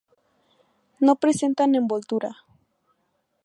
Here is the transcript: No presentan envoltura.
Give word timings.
No 1.07 1.13
presentan 1.23 1.75
envoltura. 1.81 2.31